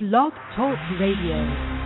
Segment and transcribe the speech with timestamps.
[0.00, 1.79] Blog Talk Radio.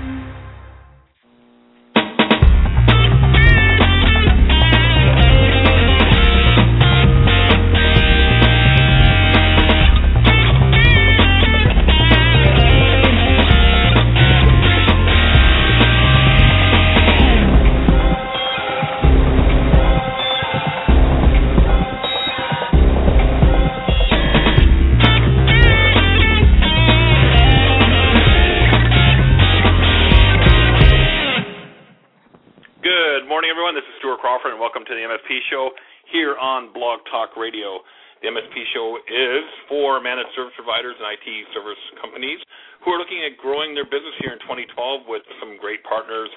[38.74, 42.42] Show is for managed service providers and IT service companies
[42.82, 46.28] who are looking at growing their business here in 2012 with some great partners.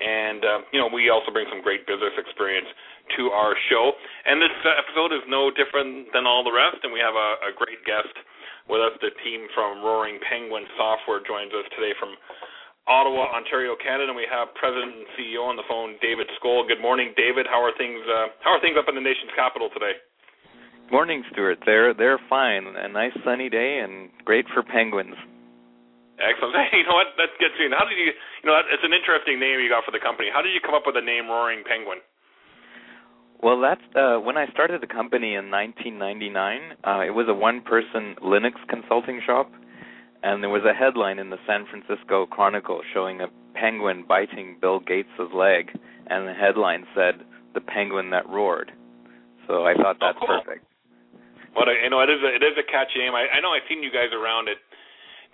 [0.00, 2.66] And, um, you know, we also bring some great business experience
[3.18, 3.92] to our show.
[4.24, 6.80] And this episode is no different than all the rest.
[6.82, 8.10] And we have a, a great guest
[8.72, 8.96] with us.
[9.04, 12.16] The team from Roaring Penguin Software joins us today from
[12.88, 14.10] Ottawa, Ontario, Canada.
[14.10, 16.66] And we have President and CEO on the phone, David Skoll.
[16.66, 17.44] Good morning, David.
[17.46, 18.00] How are things?
[18.08, 19.94] Uh, how are things up in the nation's capital today?
[20.92, 21.64] Morning, Stuart.
[21.64, 22.68] They're they're fine.
[22.76, 25.16] A nice sunny day and great for penguins.
[26.20, 26.54] Excellent.
[26.70, 27.16] Hey, you know what?
[27.16, 27.72] That gets me.
[27.72, 28.12] How did you?
[28.44, 30.28] You know, it's an interesting name you got for the company.
[30.28, 32.04] How did you come up with the name Roaring Penguin?
[33.42, 36.78] Well, that's uh, when I started the company in 1999.
[36.84, 39.50] Uh, it was a one-person Linux consulting shop
[40.22, 44.80] and there was a headline in the San Francisco Chronicle showing a penguin biting Bill
[44.80, 45.70] Gates's leg,
[46.06, 48.72] and the headline said "The penguin that roared."
[49.48, 50.40] So I thought that's oh, cool.
[50.40, 50.66] perfect.
[51.52, 53.12] Well, you know, it is a, it is a catchy name.
[53.12, 54.56] I, I know I've seen you guys around at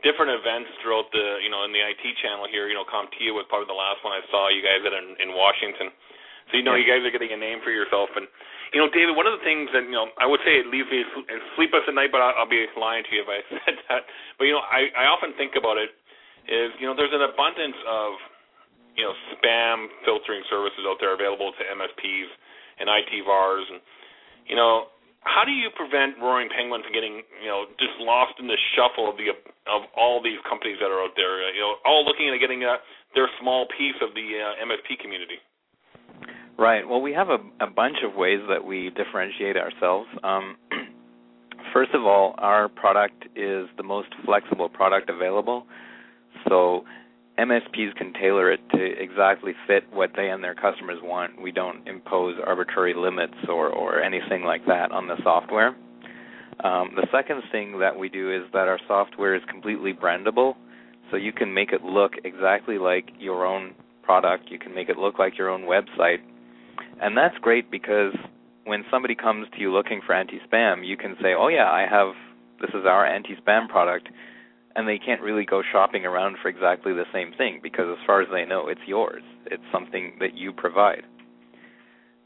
[0.03, 2.67] different events throughout the you know in the IT channel here.
[2.67, 5.31] You know, CompTIA was probably the last one I saw you guys at in, in
[5.35, 5.95] Washington.
[6.51, 6.83] So you know, yeah.
[6.83, 8.27] you guys are getting a name for yourself, and
[8.73, 10.89] you know, David, one of the things that you know, I would say it leaves
[10.91, 11.07] me
[11.57, 14.03] sleepless at night, but I'll, I'll be lying to you if I said that.
[14.37, 15.95] But you know, I I often think about it
[16.49, 18.17] is you know, there's an abundance of
[18.97, 22.29] you know spam filtering services out there available to MSPs
[22.81, 23.81] and IT VARs, and
[24.49, 24.89] you know,
[25.27, 29.11] how do you prevent Roaring Penguin from getting you know just lost in the shuffle
[29.11, 29.35] of the
[29.69, 32.77] of all these companies that are out there, you know, all looking at getting a,
[33.15, 35.39] their small piece of the uh, MSP community?
[36.59, 36.89] Right.
[36.89, 40.09] Well, we have a, a bunch of ways that we differentiate ourselves.
[40.25, 40.57] Um,
[41.73, 45.67] first of all, our product is the most flexible product available.
[46.49, 46.85] So
[47.39, 51.41] MSPs can tailor it to exactly fit what they and their customers want.
[51.41, 55.77] We don't impose arbitrary limits or, or anything like that on the software.
[56.65, 60.57] Um, the second thing that we do is that our software is completely brandable,
[61.11, 64.51] so you can make it look exactly like your own product.
[64.51, 66.19] You can make it look like your own website
[67.01, 68.15] and that's great because
[68.65, 72.15] when somebody comes to you looking for anti-spam, you can say, "Oh yeah, I have
[72.61, 74.09] this is our anti-spam product."
[74.79, 78.23] And they can't really go shopping around for exactly the same thing because as far
[78.23, 79.27] as they know, it's yours.
[79.51, 81.03] It's something that you provide.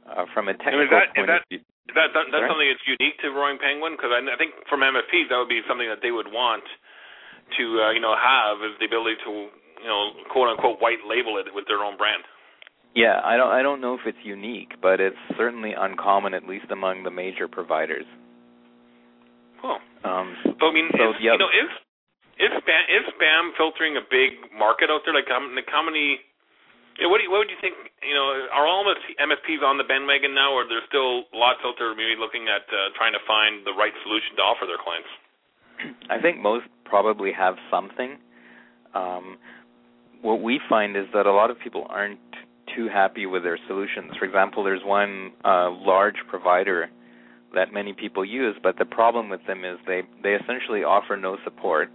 [0.05, 2.69] Uh, from a technical that, point is that, of view, is that, that that's something
[2.69, 5.89] that's unique to Roaring Penguin because I, I think from MSPs that would be something
[5.89, 6.67] that they would want
[7.57, 9.49] to uh, you know have is the ability to
[9.81, 12.27] you know quote unquote white label it with their own brand.
[12.93, 16.69] Yeah, I don't I don't know if it's unique, but it's certainly uncommon at least
[16.69, 18.05] among the major providers.
[19.63, 19.79] Cool.
[20.05, 21.39] Um, so I mean, so, yeah.
[21.39, 21.71] you know, is
[22.39, 25.15] is spam is spam filtering a big market out there?
[25.15, 26.21] Like, um, like how many?
[27.01, 27.75] You know, what do you, what would you think?
[28.05, 31.93] You know, are all MSPs on the bandwagon now, or there's still lots out there
[31.97, 35.09] maybe looking at uh, trying to find the right solution to offer their clients?
[36.11, 38.19] I think most probably have something.
[38.95, 39.39] Um,
[40.21, 42.21] what we find is that a lot of people aren't
[42.77, 44.13] too happy with their solutions.
[44.19, 46.89] For example, there's one uh, large provider
[47.55, 51.37] that many people use, but the problem with them is they they essentially offer no
[51.45, 51.91] support,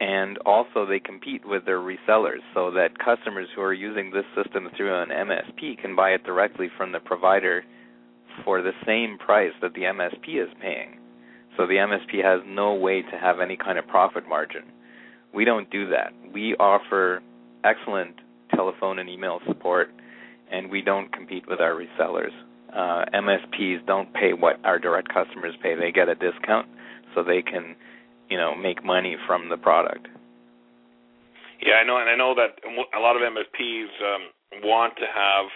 [0.00, 4.68] and also they compete with their resellers, so that customers who are using this system
[4.76, 7.64] through an MSP can buy it directly from the provider
[8.44, 10.98] for the same price that the MSP is paying.
[11.56, 14.64] So the MSP has no way to have any kind of profit margin.
[15.34, 16.12] We don't do that.
[16.32, 17.22] We offer
[17.64, 18.16] excellent
[18.54, 19.88] telephone and email support,
[20.50, 22.32] and we don't compete with our resellers.
[22.72, 26.66] Uh, MSPs don't pay what our direct customers pay; they get a discount,
[27.14, 27.74] so they can,
[28.28, 30.08] you know, make money from the product.
[31.60, 34.22] Yeah, I know, and I know that a lot of MSPs um,
[34.64, 35.46] want to have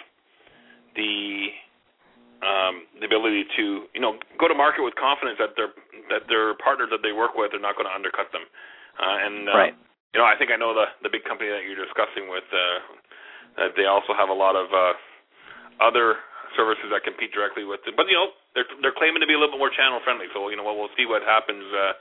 [0.96, 1.48] the
[2.40, 5.76] um, the ability to, you know, go to market with confidence that their
[6.08, 8.48] that their partners that they work with are not going to undercut them.
[8.96, 9.74] Uh, and uh, right
[10.12, 12.46] you know, I think I know the the big company that you're discussing with.
[12.50, 12.78] Uh,
[13.58, 14.94] that they also have a lot of uh,
[15.82, 16.22] other
[16.54, 17.94] services that compete directly with it.
[17.94, 20.26] But you know, they're they're claiming to be a little bit more channel friendly.
[20.34, 21.94] So you know, we'll, we'll see what happens uh,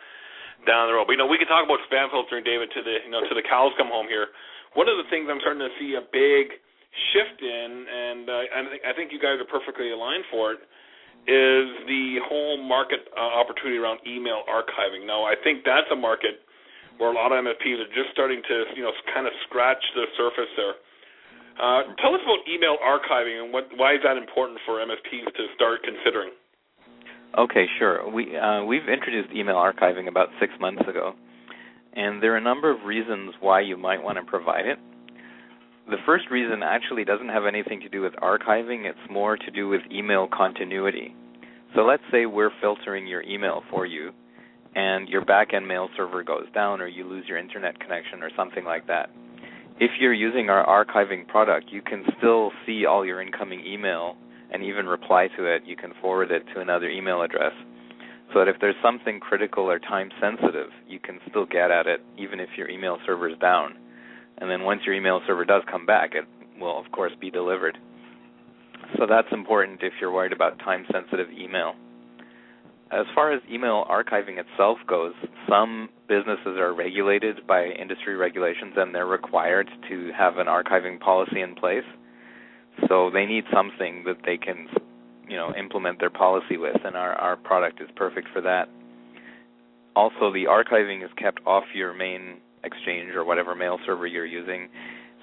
[0.68, 1.08] down the road.
[1.08, 3.36] But you know, we can talk about spam filtering, David, to the you know to
[3.36, 4.34] the cows come home here.
[4.74, 6.58] One of the things I'm starting to see a big
[7.14, 10.62] shift in, and uh, I think I think you guys are perfectly aligned for it,
[11.30, 15.06] is the whole market uh, opportunity around email archiving.
[15.06, 16.44] Now, I think that's a market
[16.98, 20.06] where a lot of MSPs are just starting to you know kind of scratch the
[20.18, 20.76] surface there.
[21.60, 25.44] Uh, tell us about email archiving and what, why is that important for MSPs to
[25.60, 26.32] start considering?
[27.38, 28.10] Okay, sure.
[28.10, 31.14] We uh, we've introduced email archiving about six months ago,
[31.94, 34.80] and there are a number of reasons why you might want to provide it.
[35.88, 39.70] The first reason actually doesn't have anything to do with archiving; it's more to do
[39.70, 41.16] with email continuity.
[41.76, 44.12] So let's say we're filtering your email for you,
[44.76, 48.66] and your backend mail server goes down, or you lose your internet connection, or something
[48.66, 49.12] like that.
[49.80, 54.18] If you're using our archiving product, you can still see all your incoming email
[54.52, 57.54] and even reply to it, you can forward it to another email address.
[58.34, 62.02] So that if there's something critical or time sensitive, you can still get at it
[62.18, 63.76] even if your email server is down.
[64.38, 66.26] And then once your email server does come back, it
[66.60, 67.78] will of course be delivered.
[68.98, 71.74] So that's important if you're worried about time sensitive email.
[72.92, 75.14] As far as email archiving itself goes,
[75.48, 81.42] some businesses are regulated by industry regulations and they're required to have an archiving policy
[81.42, 81.84] in place.
[82.88, 84.68] So they need something that they can,
[85.28, 88.70] you know, implement their policy with, and our our product is perfect for that.
[89.96, 94.70] Also, the archiving is kept off your main exchange or whatever mail server you're using,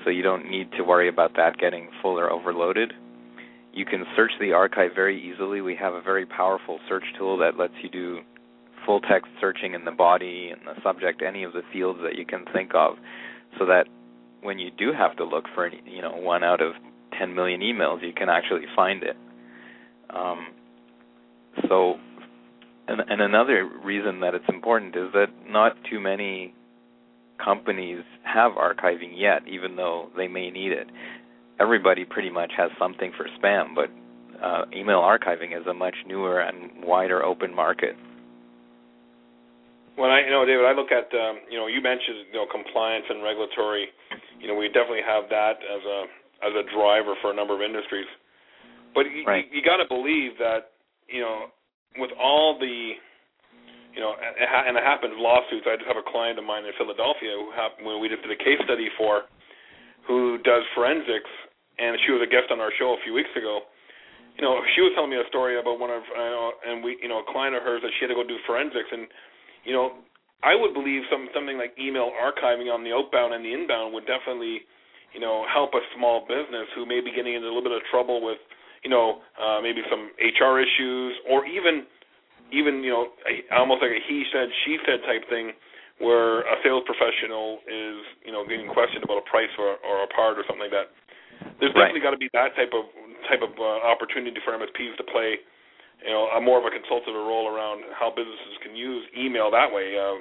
[0.05, 2.93] so you don't need to worry about that getting full or overloaded.
[3.73, 5.61] You can search the archive very easily.
[5.61, 8.21] We have a very powerful search tool that lets you do
[8.87, 12.25] full text searching in the body and the subject, any of the fields that you
[12.25, 12.97] can think of,
[13.59, 13.87] so that
[14.43, 16.73] when you do have to look for you know one out of
[17.19, 19.17] 10 million emails, you can actually find it.
[20.11, 20.49] Um,
[21.69, 21.95] so,
[22.89, 26.55] and, and another reason that it's important is that not too many
[27.43, 30.89] companies have archiving yet, even though they may need it.
[31.61, 33.91] Everybody pretty much has something for spam, but
[34.43, 37.97] uh, email archiving is a much newer and wider open market.
[39.97, 42.47] When I, you know, David, I look at, um, you know, you mentioned, you know,
[42.53, 43.89] compliance and regulatory.
[44.41, 46.05] You know, we definitely have that as a
[46.45, 48.09] as a driver for a number of industries.
[48.95, 49.45] But you, right.
[49.53, 50.77] you, you got to believe that
[51.09, 51.53] you know
[51.97, 52.97] with all the
[53.93, 55.69] you know and it, happens lawsuits.
[55.69, 58.33] I just have a client of mine in Philadelphia who happened when we just did
[58.33, 59.29] a case study for
[60.05, 61.31] who does forensics,
[61.79, 63.67] and she was a guest on our show a few weeks ago.
[64.39, 67.09] You know, she was telling me a story about one of uh, and we you
[67.09, 69.09] know a client of hers that she had to go do forensics, and
[69.65, 70.05] you know
[70.45, 74.05] I would believe some something like email archiving on the outbound and the inbound would
[74.05, 74.69] definitely
[75.15, 77.83] you know, help a small business who may be getting into a little bit of
[77.91, 78.39] trouble with,
[78.85, 81.87] you know, uh, maybe some HR issues or even,
[82.53, 85.53] even you know, a, almost like a he said she said type thing,
[85.99, 90.11] where a sales professional is, you know, getting questioned about a price or, or a
[90.13, 90.93] part or something like that.
[91.61, 91.89] There's right.
[91.89, 92.85] definitely got to be that type of
[93.29, 95.41] type of uh, opportunity for MSPs to play,
[96.05, 99.73] you know, a more of a consultative role around how businesses can use email that
[99.73, 99.97] way.
[99.97, 100.21] Uh,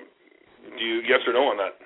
[0.80, 1.85] do you yes or no on that?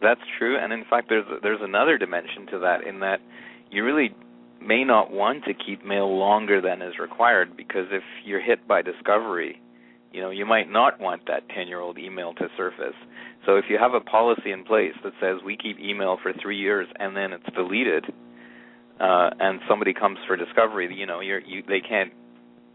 [0.00, 3.20] That's true, and in fact, there's there's another dimension to that in that
[3.70, 4.14] you really
[4.60, 8.82] may not want to keep mail longer than is required because if you're hit by
[8.82, 9.60] discovery,
[10.12, 12.96] you know you might not want that 10-year-old email to surface.
[13.46, 16.58] So if you have a policy in place that says we keep email for three
[16.58, 18.04] years and then it's deleted,
[19.00, 22.12] uh, and somebody comes for discovery, you know you're, you they can't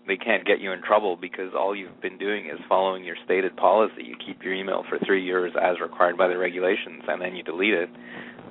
[0.07, 3.55] they can't get you in trouble because all you've been doing is following your stated
[3.55, 4.03] policy.
[4.03, 7.43] You keep your email for three years as required by the regulations, and then you
[7.43, 7.89] delete it.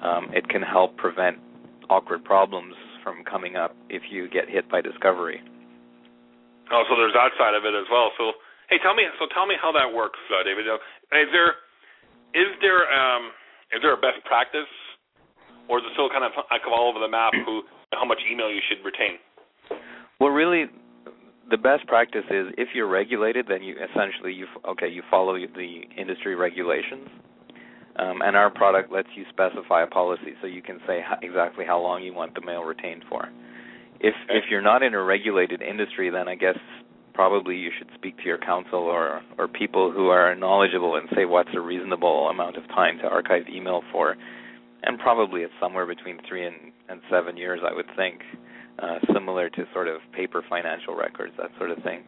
[0.02, 1.38] Um, it can help prevent
[1.90, 5.42] awkward problems from coming up if you get hit by discovery.
[6.70, 8.14] Oh, so there's that side of it as well.
[8.16, 8.38] So,
[8.70, 10.70] hey, tell me, so tell me how that works, uh, David.
[10.70, 11.58] Is there,
[12.30, 13.34] is there, um,
[13.74, 14.70] is there a best practice,
[15.66, 17.34] or is it still kind of like all over the map?
[17.34, 19.18] Who, how much email you should retain?
[20.22, 20.70] Well, really,
[21.50, 25.82] the best practice is if you're regulated, then you essentially you okay you follow the
[25.96, 27.08] industry regulations,
[27.96, 31.64] um, and our product lets you specify a policy, so you can say how, exactly
[31.66, 33.28] how long you want the mail retained for.
[33.98, 34.38] If okay.
[34.38, 36.58] if you're not in a regulated industry, then I guess
[37.14, 41.24] probably you should speak to your counsel or or people who are knowledgeable and say
[41.24, 44.16] what's a reasonable amount of time to archive email for,
[44.84, 48.22] and probably it's somewhere between three and, and seven years, I would think
[48.80, 52.02] uh, similar to sort of paper financial records, that sort of thing.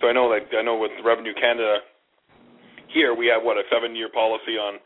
[0.00, 1.78] So I know, like I know with Revenue Canada,
[2.92, 4.78] here we have what a seven-year policy on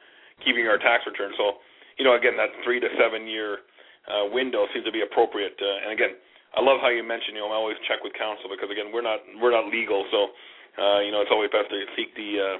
[0.45, 1.33] keeping our tax return.
[1.37, 1.61] So
[1.99, 3.61] you know, again, that three to seven-year
[4.09, 5.53] uh, window seems to be appropriate.
[5.61, 6.17] Uh, and again,
[6.57, 9.05] I love how you mentioned, you know, I always check with counsel because again, we're
[9.05, 10.33] not we're not legal, so
[10.81, 12.57] uh, you know, it's always best to seek the uh,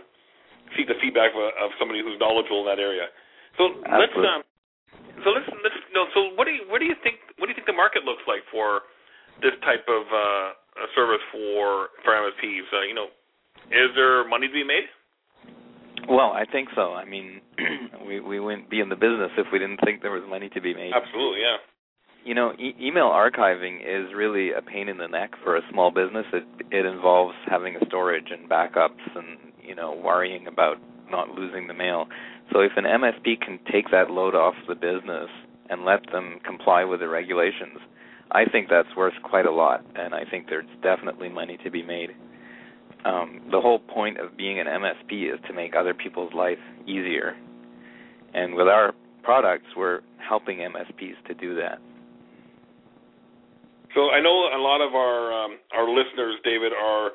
[0.77, 3.09] seek the feedback of, of somebody who's knowledgeable in that area.
[3.59, 4.27] So Absolutely.
[4.27, 4.43] let's um,
[5.25, 7.59] so let's let's know, so what do you what do you think what do you
[7.59, 8.89] think the market looks like for
[9.41, 10.49] this type of uh,
[10.95, 12.67] service for for MSPs?
[12.73, 13.09] Uh, you know,
[13.71, 14.89] is there money to be made?
[16.09, 16.93] Well, I think so.
[16.93, 17.41] I mean,
[18.07, 20.61] we we wouldn't be in the business if we didn't think there was money to
[20.61, 20.93] be made.
[20.95, 21.57] Absolutely, yeah.
[22.25, 25.91] You know, e- email archiving is really a pain in the neck for a small
[25.91, 26.27] business.
[26.33, 30.77] It it involves having a storage and backups and you know worrying about
[31.11, 32.07] not losing the mail.
[32.53, 35.29] So if an MSP can take that load off the business
[35.69, 37.79] and let them comply with the regulations,
[38.33, 41.83] I think that's worth quite a lot, and I think there's definitely money to be
[41.83, 42.11] made.
[43.05, 47.37] Um, the whole point of being an MSP is to make other people's life easier,
[48.35, 51.79] and with our products, we're helping MSPs to do that.
[53.95, 57.11] So I know a lot of our um, our listeners, David, are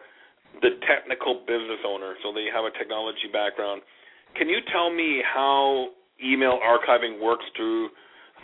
[0.62, 3.82] the technical business owner, so they have a technology background.
[4.36, 5.88] Can you tell me how
[6.24, 7.90] email archiving works through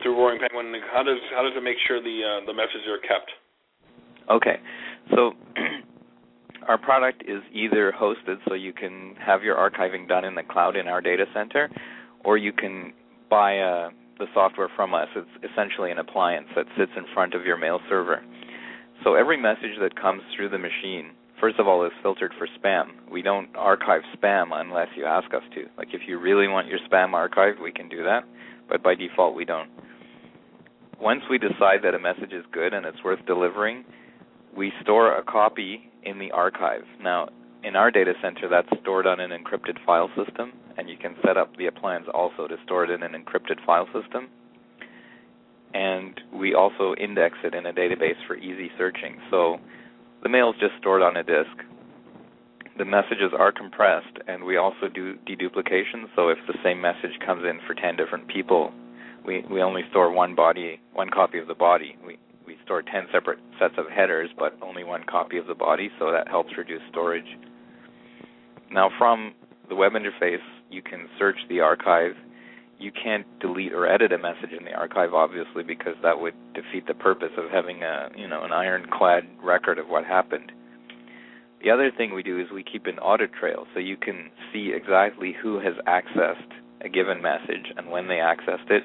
[0.02, 0.74] through Roaring Penguin?
[0.92, 3.32] How does how does it make sure the uh, the messages are kept?
[4.30, 4.60] Okay,
[5.14, 5.34] so
[6.68, 10.76] our product is either hosted, so you can have your archiving done in the cloud
[10.76, 11.70] in our data center,
[12.24, 12.94] or you can
[13.30, 15.08] buy uh, the software from us.
[15.16, 18.24] It's essentially an appliance that sits in front of your mail server.
[19.04, 22.92] So every message that comes through the machine, first of all, is filtered for spam.
[23.12, 25.66] We don't archive spam unless you ask us to.
[25.78, 28.24] Like if you really want your spam archived, we can do that,
[28.70, 29.70] but by default we don't.
[31.02, 33.84] Once we decide that a message is good and it's worth delivering,
[34.56, 36.84] we store a copy in the archive.
[37.02, 37.30] Now,
[37.64, 41.38] in our data center, that's stored on an encrypted file system, and you can set
[41.38, 44.30] up the appliance also to store it in an encrypted file system.
[45.74, 49.18] And we also index it in a database for easy searching.
[49.30, 49.60] So
[50.24, 51.52] the mail is just stored on a disk.
[52.78, 56.06] The messages are compressed, and we also do deduplication.
[56.16, 58.72] So if the same message comes in for 10 different people,
[59.26, 61.96] we, we only store one body, one copy of the body.
[62.06, 62.18] We
[62.52, 66.12] we store 10 separate sets of headers, but only one copy of the body, so
[66.12, 67.38] that helps reduce storage.
[68.72, 69.34] Now, from
[69.70, 72.14] the web interface, you can search the archive.
[72.82, 76.88] You can't delete or edit a message in the archive, obviously, because that would defeat
[76.88, 80.52] the purpose of having a you know an ironclad record of what happened.
[81.64, 84.72] The other thing we do is we keep an audit trail, so you can see
[84.76, 86.52] exactly who has accessed
[86.84, 88.82] a given message and when they accessed it.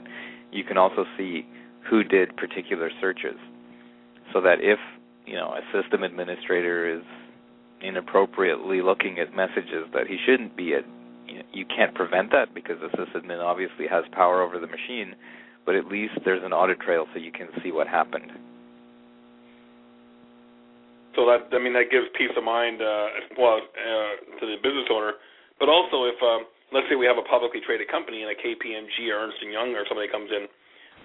[0.53, 1.47] You can also see
[1.89, 3.39] who did particular searches,
[4.31, 4.79] so that if
[5.25, 7.03] you know a system administrator is
[7.81, 10.85] inappropriately looking at messages that he shouldn't be at,
[11.27, 15.15] you, know, you can't prevent that because the sysadmin obviously has power over the machine,
[15.65, 18.31] but at least there's an audit trail so you can see what happened.
[21.17, 24.85] So that I mean that gives peace of mind, uh, well, uh, to the business
[24.93, 25.17] owner,
[25.57, 26.45] but also if um,
[26.77, 29.73] let's say we have a publicly traded company and a KPMG or Ernst and Young
[29.73, 30.45] or somebody comes in,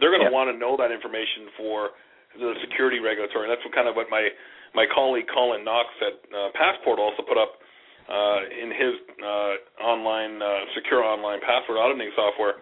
[0.04, 0.36] they're going to Yeah.
[0.36, 1.96] want to know that information for
[2.36, 3.48] the security regulatory.
[3.48, 4.28] And that's what kind of what my
[4.76, 7.61] my colleague Colin Knox at uh, Passport also put up
[8.10, 9.54] uh, in his uh,
[9.84, 12.62] online uh, secure online password auditing software.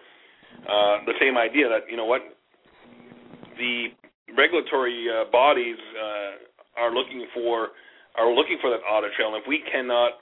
[0.60, 2.20] Uh, the same idea that you know what
[3.56, 3.88] the
[4.36, 7.72] regulatory uh, bodies uh, are looking for
[8.18, 9.32] are looking for that audit trail.
[9.32, 10.20] And if we cannot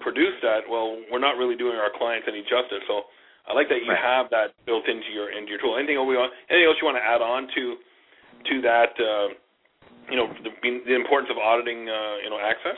[0.00, 2.82] produce that, well, we're not really doing our clients any justice.
[2.90, 3.08] So
[3.46, 4.02] I like that you Right.
[4.02, 5.76] have that built into your into your tool.
[5.78, 7.62] Anything we want, anything else you want to add on to
[8.50, 8.92] to that?
[8.98, 9.28] Uh,
[10.10, 10.52] you know, the,
[10.84, 12.76] the importance of auditing, uh, you know, access.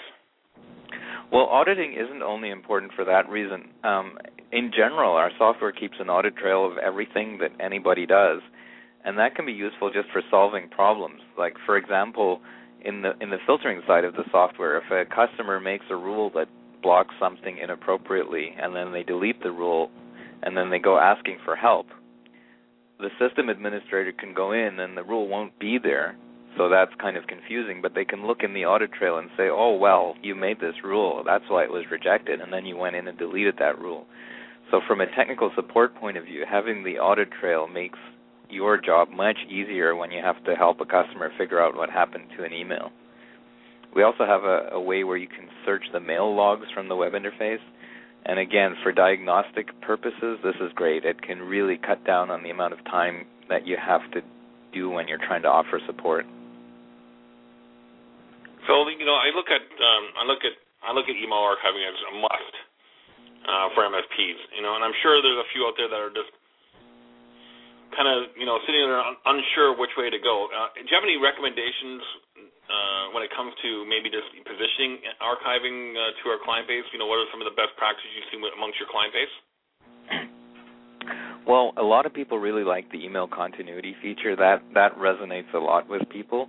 [1.32, 3.68] Well, auditing isn't only important for that reason.
[3.82, 4.18] Um,
[4.52, 8.40] in general, our software keeps an audit trail of everything that anybody does,
[9.04, 11.20] and that can be useful just for solving problems.
[11.36, 12.40] Like, for example,
[12.84, 16.30] in the in the filtering side of the software, if a customer makes a rule
[16.34, 16.48] that
[16.82, 19.90] blocks something inappropriately, and then they delete the rule,
[20.42, 21.86] and then they go asking for help,
[23.00, 26.16] the system administrator can go in, and the rule won't be there,
[26.56, 29.48] so that's kind of confusing, but they can look in the audit trail and say,
[29.50, 31.22] oh, well, you made this rule.
[31.24, 32.40] That's why it was rejected.
[32.40, 34.06] And then you went in and deleted that rule.
[34.70, 37.98] So, from a technical support point of view, having the audit trail makes
[38.50, 42.24] your job much easier when you have to help a customer figure out what happened
[42.36, 42.90] to an email.
[43.94, 46.96] We also have a, a way where you can search the mail logs from the
[46.96, 47.62] web interface.
[48.24, 51.04] And again, for diagnostic purposes, this is great.
[51.04, 54.20] It can really cut down on the amount of time that you have to
[54.72, 56.26] do when you're trying to offer support.
[58.66, 61.82] So you know, I look at um, I look at I look at email archiving
[61.86, 62.54] as a must
[63.46, 64.38] uh, for MSPs.
[64.58, 66.30] You know, and I'm sure there's a few out there that are just
[67.94, 70.50] kind of you know sitting there un- unsure which way to go.
[70.50, 72.02] Uh, do you have any recommendations
[72.66, 76.84] uh, when it comes to maybe just positioning archiving uh, to our client base?
[76.90, 79.34] You know, what are some of the best practices you see amongst your client base?
[81.46, 84.34] Well, a lot of people really like the email continuity feature.
[84.34, 86.48] That that resonates a lot with people.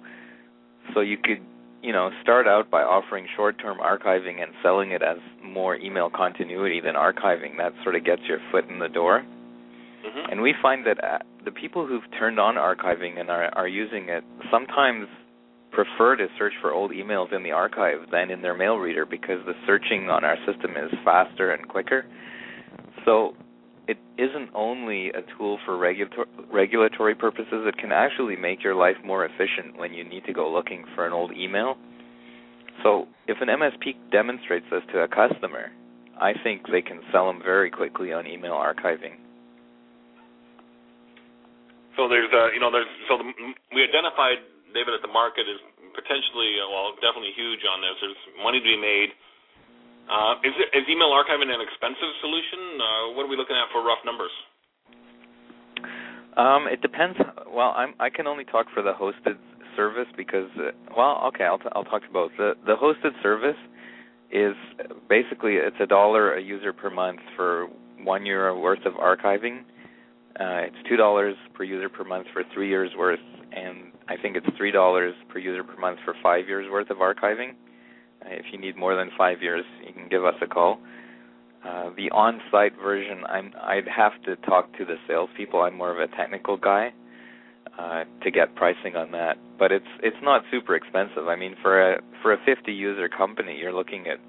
[0.94, 1.44] So you could,
[1.82, 6.82] you know, start out by offering short-term archiving and selling it as more email continuity
[6.82, 7.58] than archiving.
[7.58, 9.24] That sort of gets your foot in the door.
[10.06, 10.32] Mm-hmm.
[10.32, 14.10] And we find that uh, the people who've turned on archiving and are are using
[14.10, 15.08] it sometimes
[15.72, 19.46] prefer to search for old emails in the archive than in their mail reader because
[19.46, 22.06] the searching on our system is faster and quicker.
[23.06, 23.36] So
[23.88, 28.98] it isn't only a tool for regulator- regulatory purposes, it can actually make your life
[29.04, 31.78] more efficient when you need to go looking for an old email.
[32.84, 35.72] So if an MSP demonstrates this to a customer,
[36.20, 39.18] I think they can sell them very quickly on email archiving.
[41.96, 43.26] So there's, uh, you know, there's so the,
[43.74, 44.38] we identified
[44.74, 45.58] David that the market is
[45.98, 47.98] potentially, uh, well, definitely huge on this.
[47.98, 49.10] There's money to be made.
[50.08, 52.80] Uh, is, it, is email archiving an expensive solution?
[52.80, 54.32] Uh, what are we looking at for rough numbers?
[56.38, 57.18] Um, it depends.
[57.52, 59.38] Well, I'm I can only talk for the hosted
[59.76, 62.32] service because uh, well, okay, I'll t- I'll talk to both.
[62.38, 63.58] The the hosted service
[64.32, 64.56] is
[65.10, 67.68] basically it's a dollar a user per month for
[68.04, 69.62] one year worth of archiving.
[70.40, 73.20] Uh, it's two dollars per user per month for three years worth,
[73.52, 76.98] and I think it's three dollars per user per month for five years worth of
[76.98, 77.54] archiving.
[78.26, 80.80] If you need more than five years, you can give us a call.
[81.66, 85.62] Uh, the on-site version, I'm, I'd have to talk to the salespeople.
[85.62, 86.94] I'm more of a technical guy
[87.78, 89.38] uh, to get pricing on that.
[89.60, 91.28] But it's it's not super expensive.
[91.28, 94.20] I mean, for a for a 50 user company, you're looking at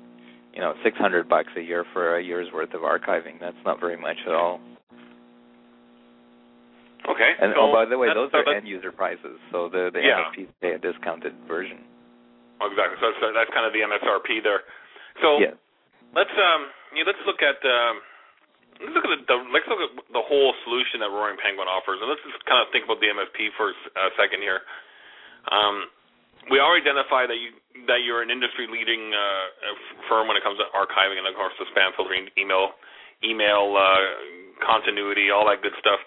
[0.54, 3.38] you know 600 bucks a year for a year's worth of archiving.
[3.40, 4.60] That's not very much at all.
[7.08, 7.32] Okay.
[7.40, 10.24] And so oh, by the way, those are end user prices, so the the Yeah.
[10.36, 11.78] MSPs pay a discounted version.
[12.58, 12.98] Oh, exactly.
[12.98, 14.66] So that's, that's kind of the MSRP there.
[15.22, 15.54] So Yes.
[16.14, 18.02] let's um, yeah, let's look at um,
[18.82, 21.98] let's look at the, the let's look at the whole solution that Roaring Penguin offers,
[22.02, 24.62] and let's just kind of think about the MSP for a second here.
[25.50, 25.90] Um,
[26.50, 27.54] we already identify that you
[27.86, 29.74] that you're an industry leading uh,
[30.10, 32.74] firm when it comes to archiving and of course the spam filtering, email,
[33.22, 34.02] email uh,
[34.62, 36.00] continuity, all that good stuff.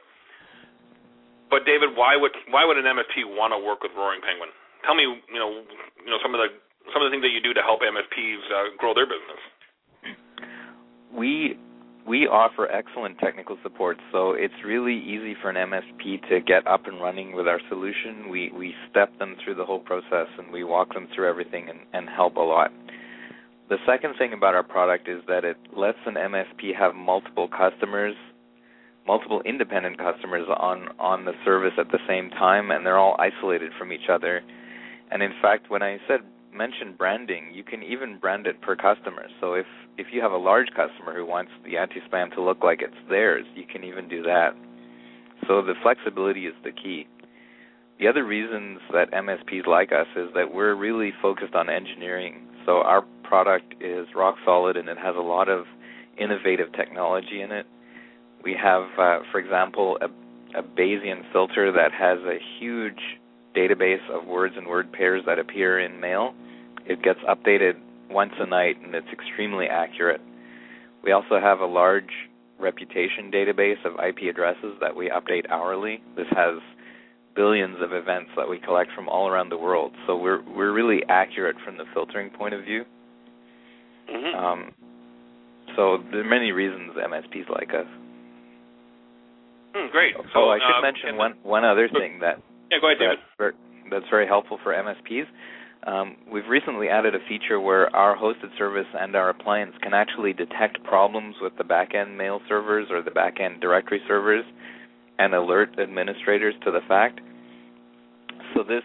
[1.52, 4.52] But David, why would why would an MSP want to work with Roaring Penguin?
[4.86, 5.62] Tell me, you know,
[6.04, 6.50] you know some of the
[6.94, 9.41] some of the things that you do to help MSPs uh, grow their business.
[11.13, 11.58] we
[12.08, 16.88] we offer excellent technical support, so it's really easy for an MSP to get up
[16.88, 18.30] and running with our solution.
[18.30, 21.80] We we step them through the whole process and we walk them through everything and,
[21.94, 22.72] and help a lot.
[23.70, 28.15] The second thing about our product is that it lets an MSP have multiple customers,
[29.08, 33.72] multiple independent customers on on the service at the same time, and they're all isolated
[33.78, 34.41] from each other.
[35.12, 36.21] And in fact, when I said
[36.54, 39.28] mention branding, you can even brand it per customer.
[39.39, 39.65] So if
[39.97, 43.45] if you have a large customer who wants the anti-spam to look like it's theirs,
[43.56, 44.56] you can even do that.
[45.47, 47.08] So the flexibility is the key.
[48.00, 52.47] The other reasons that MSPs like us is that we're really focused on engineering.
[52.65, 55.65] So our product is rock solid and it has a lot of
[56.17, 57.67] innovative technology in it.
[58.43, 60.08] We have, uh, for example, a,
[60.58, 63.00] a Bayesian filter that has a huge
[63.56, 66.34] database of words and word pairs that appear in mail.
[66.86, 67.74] It gets updated
[68.10, 70.22] once a night and it's extremely accurate.
[71.04, 72.12] We also have a large
[72.60, 76.02] reputation database of IP addresses that we update hourly.
[76.16, 76.60] This has
[77.36, 79.94] billions of events that we collect from all around the world.
[80.06, 82.84] So we're we're really accurate from the filtering point of view.
[84.14, 84.38] Mm-hmm.
[84.38, 84.72] Um,
[85.76, 87.88] so there are many reasons MSPs like us.
[89.74, 90.16] Hmm, great.
[90.18, 93.18] Oh, So I should uh, mention one one other thing that Yeah, go ahead, David.
[93.20, 93.54] that's very,
[93.92, 95.28] that's very helpful for MSPs.
[95.86, 100.32] Um, we've recently added a feature where our hosted service and our appliance can actually
[100.32, 104.46] detect problems with the backend mail servers or the backend directory servers
[105.20, 107.20] and alert administrators to the fact.
[108.56, 108.84] So this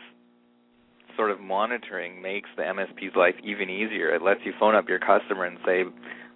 [1.16, 4.14] sort of monitoring makes the MSP's life even easier.
[4.14, 5.84] It lets you phone up your customer and say,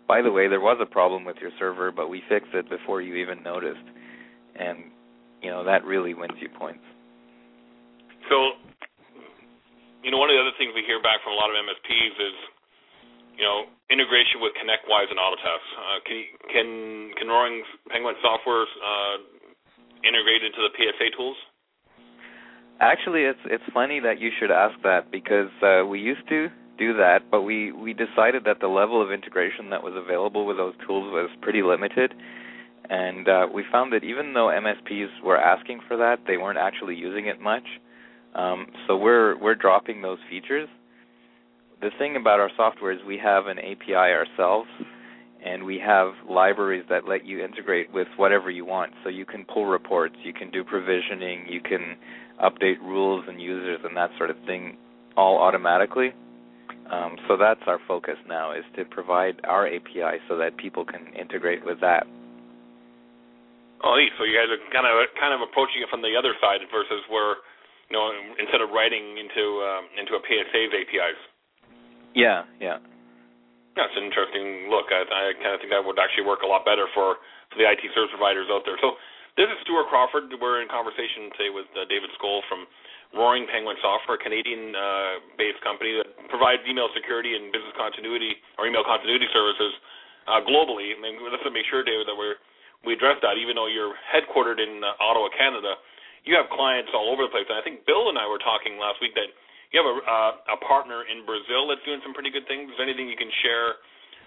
[0.07, 3.01] by the way, there was a problem with your server, but we fixed it before
[3.03, 3.85] you even noticed.
[4.57, 4.85] And,
[5.43, 6.85] you know, that really wins you points.
[8.31, 8.55] So,
[10.07, 12.15] you know, one of the other things we hear back from a lot of MSPs
[12.15, 12.37] is,
[13.35, 15.67] you know, integration with ConnectWise and Autotask.
[15.75, 16.19] Uh, can
[16.55, 16.69] can
[17.19, 19.17] can Roaring Penguin software uh,
[20.07, 21.37] integrate into the PSA tools?
[22.79, 26.95] Actually, it's it's funny that you should ask that because uh, we used to do
[26.95, 30.75] that, but we we decided that the level of integration that was available with those
[30.87, 32.15] tools was pretty limited,
[32.89, 36.95] and uh, we found that even though MSPs were asking for that, they weren't actually
[36.95, 37.67] using it much.
[38.35, 40.69] Um, so we're we're dropping those features.
[41.81, 44.69] The thing about our software is we have an API ourselves,
[45.45, 48.93] and we have libraries that let you integrate with whatever you want.
[49.03, 51.97] So you can pull reports, you can do provisioning, you can
[52.43, 54.77] update rules and users and that sort of thing
[55.17, 56.13] all automatically.
[56.91, 61.15] Um, so that's our focus now is to provide our API so that people can
[61.15, 62.07] integrate with that.
[63.85, 63.97] Oh.
[64.19, 67.01] So you guys are kind of kind of approaching it from the other side versus
[67.09, 67.41] where,
[67.91, 68.07] you know,
[68.39, 71.21] instead of writing into um, into a PSA's APIs.
[72.15, 72.79] Yeah, yeah.
[73.75, 74.91] That's an interesting look.
[74.91, 77.67] I, I kind of think that would actually work a lot better for, for the
[77.67, 78.75] IT service providers out there.
[78.83, 78.99] So
[79.39, 80.27] this is Stuart Crawford.
[80.43, 82.67] We're in conversation today with uh, David Skoll from
[83.15, 88.67] Roaring Penguin Software, a Canadian-based uh, company that provides email security and business continuity or
[88.67, 89.73] email continuity services
[90.27, 90.95] uh, globally.
[90.95, 92.39] I mean, let's make sure, David, that we're
[92.81, 95.77] we address that, even though you're headquartered in uh, Ottawa, Canada,
[96.25, 97.49] you have clients all over the place.
[97.49, 99.31] And I think Bill and I were talking last week that
[99.73, 102.69] you have a, uh, a partner in Brazil that's doing some pretty good things.
[102.69, 103.79] Is there anything you can share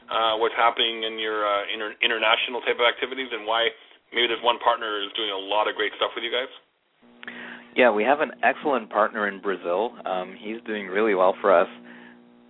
[0.08, 3.70] uh, what's happening in your uh, inter- international type of activities and why
[4.16, 6.52] maybe this one partner is doing a lot of great stuff with you guys?
[7.76, 9.98] Yeah, we have an excellent partner in Brazil.
[10.06, 11.68] Um, he's doing really well for us.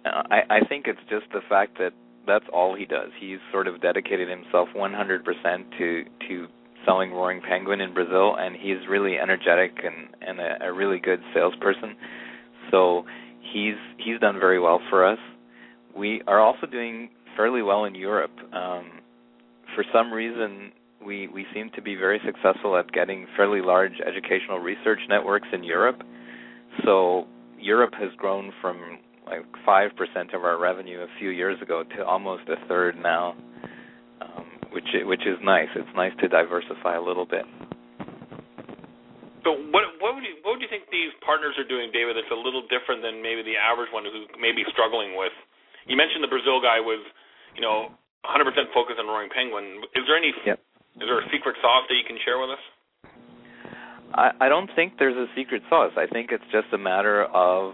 [0.05, 1.93] Uh, I, I think it's just the fact that
[2.27, 3.09] that's all he does.
[3.19, 5.23] He's sort of dedicated himself 100%
[5.77, 6.47] to to
[6.85, 11.19] selling Roaring Penguin in Brazil, and he's really energetic and and a, a really good
[11.33, 11.95] salesperson.
[12.71, 13.05] So
[13.53, 15.19] he's he's done very well for us.
[15.95, 18.33] We are also doing fairly well in Europe.
[18.51, 18.91] Um,
[19.75, 20.71] for some reason,
[21.05, 25.63] we we seem to be very successful at getting fairly large educational research networks in
[25.63, 26.01] Europe.
[26.85, 27.27] So
[27.59, 32.05] Europe has grown from like five percent of our revenue a few years ago to
[32.05, 33.35] almost a third now,
[34.73, 35.69] which which is nice.
[35.75, 37.45] It's nice to diversify a little bit.
[39.43, 42.15] So what what would you what would you think these partners are doing, David?
[42.15, 45.35] That's a little different than maybe the average one who may be struggling with.
[45.85, 47.03] You mentioned the Brazil guy was,
[47.55, 47.91] you know,
[48.23, 49.83] 100% focused on Roaring Penguin.
[49.99, 50.63] Is there any yep.
[50.95, 52.63] is there a secret sauce that you can share with us?
[54.15, 55.91] I, I don't think there's a secret sauce.
[55.97, 57.73] I think it's just a matter of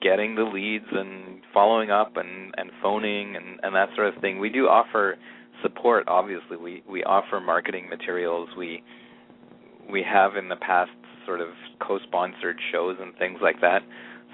[0.00, 4.38] getting the leads and following up and and phoning and and that sort of thing.
[4.38, 5.18] We do offer
[5.62, 6.04] support.
[6.08, 8.48] Obviously, we we offer marketing materials.
[8.56, 8.82] We
[9.90, 10.90] we have in the past
[11.26, 11.48] sort of
[11.80, 13.82] co-sponsored shows and things like that.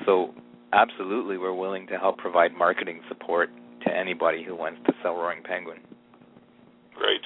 [0.04, 0.34] So
[0.72, 3.50] absolutely, we're willing to help provide marketing support
[3.86, 5.78] to anybody who wants to sell Roaring Penguin.
[6.94, 7.22] Great.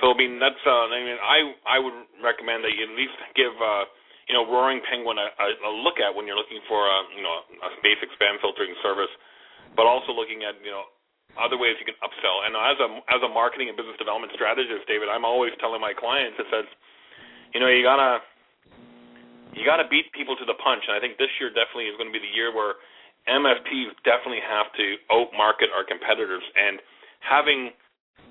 [0.00, 3.16] So I mean that's uh, I mean I I would recommend that you at least
[3.36, 3.54] give.
[3.60, 3.84] Uh,
[4.30, 7.42] you know, Roaring Penguin a, a, look at when you're looking for a you know
[7.58, 9.10] a basic spam filtering service,
[9.74, 10.86] but also looking at you know
[11.40, 12.44] other ways you can upsell.
[12.44, 15.96] And as a as a marketing and business development strategist, David, I'm always telling my
[15.96, 16.68] clients it says,
[17.56, 18.20] you know, you gotta
[19.56, 20.84] you gotta beat people to the punch.
[20.88, 22.80] And I think this year definitely is going to be the year where
[23.28, 26.42] MSPs definitely have to outmarket our competitors.
[26.56, 26.82] And
[27.22, 27.70] having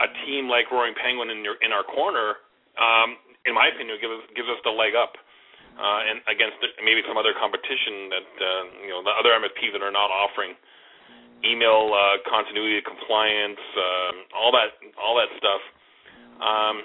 [0.03, 2.37] a team like Roaring Penguin in your in our corner,
[2.77, 5.17] um, in my opinion, gives us gives us the leg up
[5.77, 9.81] uh, and against maybe some other competition that uh, you know the other MSPs that
[9.81, 10.53] are not offering
[11.43, 15.61] email uh, continuity compliance, um, all that all that stuff.
[16.41, 16.75] Um,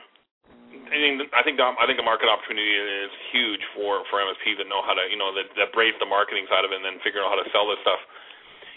[0.86, 4.60] I mean, I think the, I think the market opportunity is huge for for MSPs
[4.60, 6.86] that know how to you know that that brace the marketing side of it and
[6.86, 8.00] then figure out how to sell this stuff.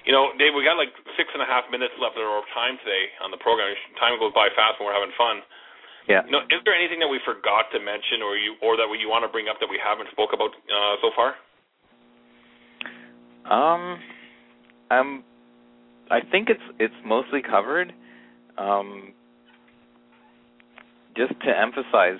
[0.07, 2.79] You know, Dave, we got like six and a half minutes left of our time
[2.81, 3.75] today on the program.
[3.99, 5.43] Time goes by fast when we're having fun.
[6.07, 6.25] Yeah.
[6.25, 9.21] No, is there anything that we forgot to mention, or you, or that you want
[9.21, 11.37] to bring up that we haven't spoke about uh, so far?
[13.45, 14.01] Um,
[14.89, 15.23] um,
[16.09, 17.93] I think it's it's mostly covered.
[18.57, 19.13] Um,
[21.15, 22.19] just to emphasize,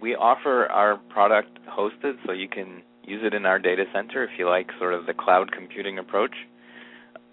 [0.00, 4.30] we offer our product hosted, so you can use it in our data center if
[4.38, 6.34] you like sort of the cloud computing approach.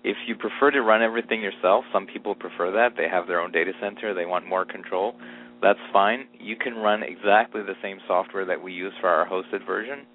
[0.04, 2.98] If you prefer to run everything yourself, some people prefer that.
[2.98, 5.16] They have their own data center, they want more control
[5.64, 6.28] that's fine.
[6.38, 10.06] You can run exactly the same software that we use for our hosted version.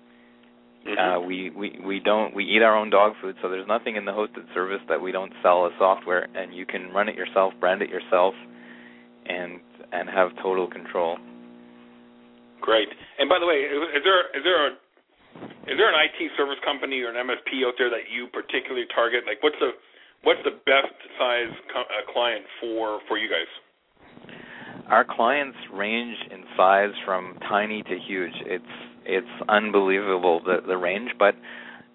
[0.87, 0.95] Mm-hmm.
[0.95, 4.05] Uh, we, we we don't we eat our own dog food, so there's nothing in
[4.05, 7.53] the hosted service that we don't sell as software, and you can run it yourself,
[7.61, 8.33] brand it yourself,
[9.27, 9.61] and
[9.93, 11.19] and have total control.
[12.61, 12.89] Great.
[13.19, 14.71] And by the way, is there is there a
[15.69, 19.25] is there an IT service company or an MSP out there that you particularly target?
[19.27, 19.73] Like, what's the
[20.23, 23.51] what's the best size co- uh, client for for you guys?
[24.89, 28.33] our clients range in size from tiny to huge.
[28.47, 28.65] It's
[29.09, 31.35] it's unbelievable the the range, but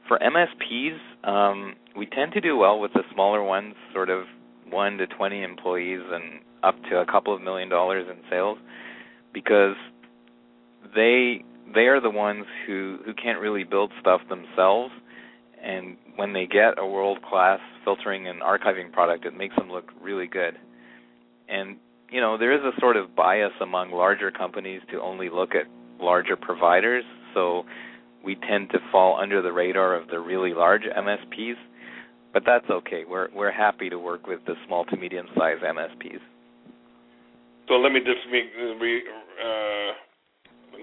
[0.07, 4.25] for MSPs, um, we tend to do well with the smaller ones, sort of
[4.69, 8.57] one to twenty employees and up to a couple of million dollars in sales,
[9.31, 9.75] because
[10.95, 14.91] they they are the ones who who can't really build stuff themselves
[15.63, 19.91] and when they get a world class filtering and archiving product it makes them look
[20.01, 20.57] really good.
[21.47, 21.77] And
[22.11, 25.67] you know there is a sort of bias among larger companies to only look at
[26.03, 27.63] larger providers so
[28.23, 31.55] we tend to fall under the radar of the really large MSPs
[32.33, 33.03] but that's okay.
[33.07, 36.21] We're we're happy to work with the small to medium sized MSPs
[37.67, 39.89] so let me just make, uh,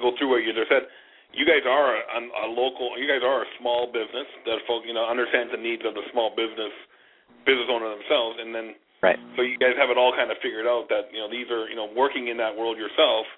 [0.01, 0.89] go through what you just said.
[1.31, 4.91] You guys are a, a local you guys are a small business that folk you
[4.91, 6.75] know understands the needs of the small business
[7.47, 9.15] business owner themselves and then right.
[9.39, 11.71] so you guys have it all kind of figured out that you know these are
[11.71, 13.31] you know working in that world yourself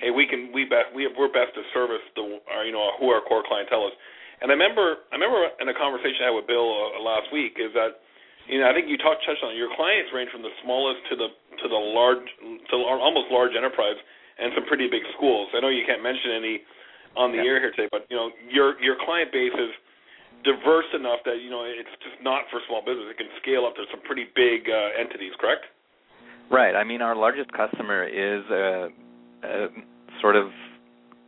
[0.00, 3.10] hey we can we best we we're best to service the our, you know who
[3.10, 3.94] our core clientele is
[4.42, 7.58] and i remember i remember in a conversation i had with bill uh, last week
[7.58, 8.02] is that
[8.46, 9.58] you know i think you talked touched on it.
[9.58, 11.28] your clients range from the smallest to the
[11.62, 12.24] to the large
[12.70, 13.98] to almost large enterprise
[14.38, 16.62] and some pretty big schools i know you can't mention any
[17.16, 19.72] on the air here today, but you know your your client base is
[20.44, 23.10] diverse enough that you know it's just not for small business.
[23.10, 25.66] It can scale up to some pretty big uh, entities, correct?
[26.50, 26.74] Right.
[26.74, 28.88] I mean, our largest customer is a, a
[30.20, 30.50] sort of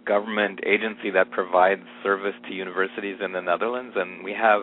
[0.06, 4.62] government agency that provides service to universities in the Netherlands, and we have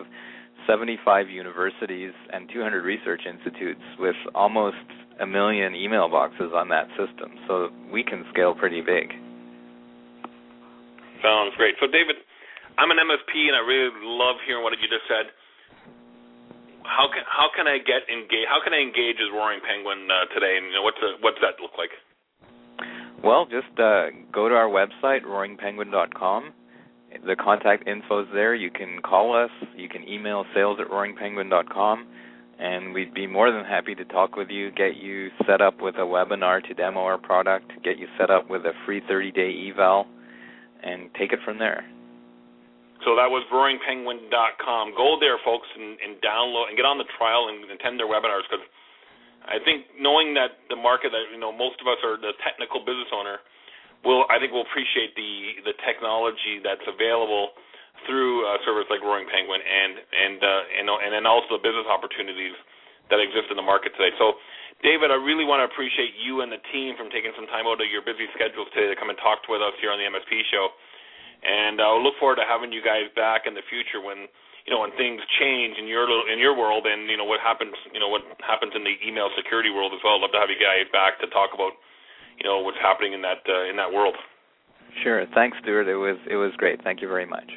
[0.66, 4.76] 75 universities and 200 research institutes with almost
[5.20, 7.32] a million email boxes on that system.
[7.46, 9.10] So we can scale pretty big.
[11.22, 11.74] Sounds great.
[11.80, 12.20] So, David,
[12.78, 15.34] I'm an MSP, and I really love hearing what you just said.
[16.86, 18.48] How can how can I get engage?
[18.48, 20.56] How can I engage as Roaring Penguin uh, today?
[20.56, 21.92] And you know, what's a, what's that look like?
[23.22, 26.52] Well, just uh, go to our website, roaringpenguin.com.
[27.26, 28.54] The contact info is there.
[28.54, 29.50] You can call us.
[29.76, 32.06] You can email sales at roaringpenguin.com,
[32.58, 35.96] and we'd be more than happy to talk with you, get you set up with
[35.96, 40.06] a webinar to demo our product, get you set up with a free 30-day eval
[40.84, 41.84] and take it from there.
[43.06, 44.94] So that was roaringpenguin.com.
[44.96, 48.42] Go there, folks, and, and download and get on the trial and attend their webinars
[48.50, 48.66] because
[49.48, 52.84] I think knowing that the market that you know most of us are the technical
[52.84, 53.40] business owner
[54.04, 57.56] will I think will appreciate the the technology that's available
[58.06, 61.88] through a service like Roaring Penguin and and uh, and and then also the business
[61.88, 62.54] opportunities
[63.08, 64.12] that exist in the market today.
[64.20, 64.36] So
[64.84, 67.82] David, I really want to appreciate you and the team from taking some time out
[67.82, 70.44] of your busy schedules today to come and talk with us here on the MSP
[70.54, 70.70] show.
[71.42, 74.30] And I uh, look forward to having you guys back in the future when
[74.66, 77.74] you know when things change in your in your world and you know what happens
[77.92, 80.18] you know what happens in the email security world as well.
[80.18, 81.76] I'd love to have you guys back to talk about
[82.38, 84.16] you know what's happening in that uh, in that world.
[85.04, 85.22] Sure.
[85.36, 85.86] Thanks, Stuart.
[85.86, 86.82] It was it was great.
[86.82, 87.48] Thank you very much.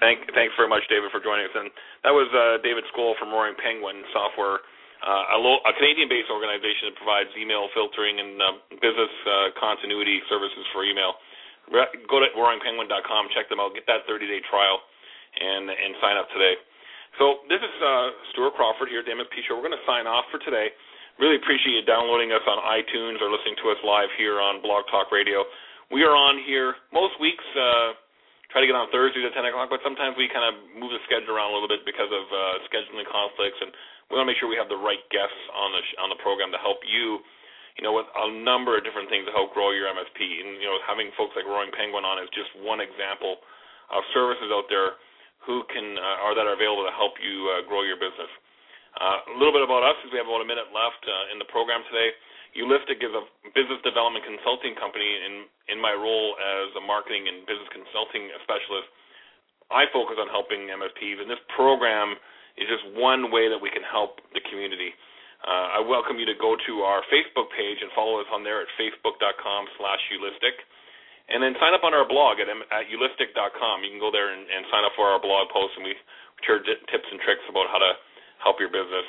[0.00, 1.54] Thank thanks very much, David, for joining us.
[1.54, 1.68] And
[2.04, 4.64] that was uh, David Skoll from Roaring Penguin Software
[5.00, 10.20] uh, a, lo- a Canadian-based organization that provides email filtering and uh, business uh, continuity
[10.28, 11.16] services for email.
[11.72, 14.84] Re- go to roaringpenguin.com, check them out, get that 30-day trial,
[15.36, 16.56] and and sign up today.
[17.18, 19.58] So this is uh, Stuart Crawford here at the MSP Show.
[19.58, 20.70] We're going to sign off for today.
[21.18, 24.86] Really appreciate you downloading us on iTunes or listening to us live here on Blog
[24.88, 25.42] Talk Radio.
[25.90, 27.44] We are on here most weeks.
[27.52, 27.98] Uh,
[28.54, 31.02] try to get on Thursdays at 10 o'clock, but sometimes we kind of move the
[31.04, 33.74] schedule around a little bit because of uh, scheduling conflicts and
[34.10, 36.18] we want to make sure we have the right guests on the sh- on the
[36.18, 37.22] program to help you,
[37.78, 40.18] you know, with a number of different things to help grow your MSP.
[40.18, 43.38] And you know, having folks like Roaring Penguin on is just one example
[43.94, 44.98] of services out there
[45.44, 48.28] who can uh, are that are available to help you uh, grow your business.
[48.98, 51.38] Uh, a little bit about us, as we have about a minute left uh, in
[51.38, 52.10] the program today.
[52.58, 53.22] Ulistic is a
[53.54, 55.06] business development consulting company.
[55.06, 58.90] In in my role as a marketing and business consulting specialist,
[59.70, 62.18] I focus on helping MSPs, and this program
[62.58, 64.90] is just one way that we can help the community.
[65.46, 68.60] Uh, I welcome you to go to our Facebook page and follow us on there
[68.60, 70.02] at facebook.com slash.
[71.30, 73.86] And then sign up on our blog at, at ulistic.com.
[73.86, 75.94] You can go there and, and sign up for our blog posts, and we
[76.42, 77.94] share tips and tricks about how to
[78.42, 79.06] help your business.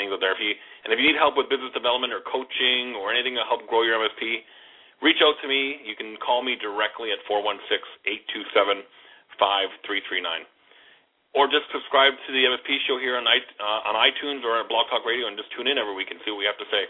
[0.00, 0.32] Things out there.
[0.32, 0.52] If you
[0.84, 3.80] and if you need help with business development or coaching or anything to help grow
[3.84, 4.44] your MSP,
[5.00, 5.80] reach out to me.
[5.84, 8.84] You can call me directly at four one six eight two seven
[9.40, 10.44] five three three nine
[11.36, 14.88] or just subscribe to the MSP show here on uh, on iTunes or at Blog
[14.88, 16.88] Talk Radio and just tune in every week and see what we have to say.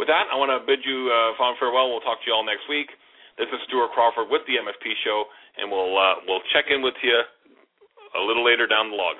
[0.00, 1.92] With that, I want to bid you uh, farewell.
[1.92, 2.88] We'll talk to you all next week.
[3.38, 5.22] This is Stuart Crawford with the MSP show,
[5.62, 7.14] and we'll uh, we'll check in with you
[8.18, 9.14] a little later down the log.